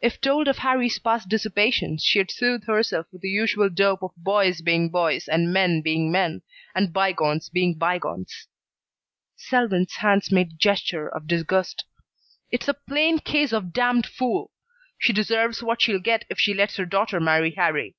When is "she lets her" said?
16.38-16.86